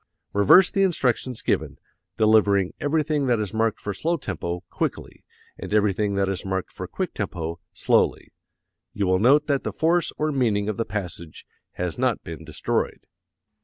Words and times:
Reverse 0.33 0.71
the 0.71 0.81
instructions 0.81 1.43
given, 1.43 1.77
delivering 2.17 2.73
everything 2.79 3.27
that 3.27 3.39
is 3.39 3.53
marked 3.53 3.79
for 3.79 3.93
slow 3.93 4.17
tempo, 4.17 4.61
quickly; 4.71 5.23
and 5.59 5.71
everything 5.75 6.15
that 6.15 6.27
is 6.27 6.43
marked 6.43 6.71
for 6.71 6.87
quick 6.87 7.13
tempo, 7.13 7.59
slowly. 7.71 8.31
You 8.93 9.05
will 9.05 9.19
note 9.19 9.45
that 9.45 9.63
the 9.63 9.71
force 9.71 10.11
or 10.17 10.31
meaning 10.31 10.67
of 10.67 10.77
the 10.77 10.85
passage 10.85 11.45
has 11.73 11.99
not 11.99 12.23
been 12.23 12.43
destroyed. 12.43 13.05